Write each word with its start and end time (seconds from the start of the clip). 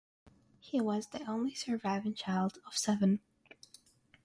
He 0.59 0.81
was 0.81 1.09
the 1.09 1.23
only 1.29 1.53
surviving 1.53 2.15
child 2.15 2.57
of 2.65 2.75
seven. 2.75 3.19